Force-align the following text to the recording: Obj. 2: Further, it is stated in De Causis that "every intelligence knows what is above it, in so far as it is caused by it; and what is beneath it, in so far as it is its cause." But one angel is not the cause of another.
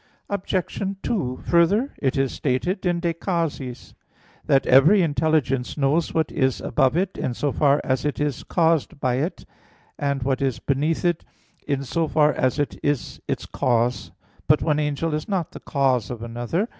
Obj. 0.31 0.81
2: 1.03 1.43
Further, 1.45 1.93
it 1.99 2.17
is 2.17 2.31
stated 2.33 2.87
in 2.87 3.01
De 3.01 3.13
Causis 3.13 3.93
that 4.47 4.65
"every 4.65 5.03
intelligence 5.03 5.77
knows 5.77 6.11
what 6.11 6.31
is 6.31 6.59
above 6.59 6.97
it, 6.97 7.19
in 7.19 7.35
so 7.35 7.51
far 7.51 7.79
as 7.83 8.03
it 8.03 8.19
is 8.19 8.41
caused 8.41 8.99
by 8.99 9.17
it; 9.17 9.45
and 9.99 10.23
what 10.23 10.41
is 10.41 10.57
beneath 10.57 11.05
it, 11.05 11.23
in 11.67 11.83
so 11.83 12.07
far 12.07 12.33
as 12.33 12.57
it 12.57 12.79
is 12.81 13.21
its 13.27 13.45
cause." 13.45 14.11
But 14.47 14.63
one 14.63 14.79
angel 14.79 15.13
is 15.13 15.29
not 15.29 15.51
the 15.51 15.59
cause 15.59 16.09
of 16.09 16.23
another. 16.23 16.67